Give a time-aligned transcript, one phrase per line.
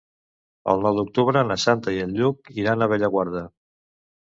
[0.71, 3.47] El nou d'octubre na Sança i en Lluc iran a Bellaguarda.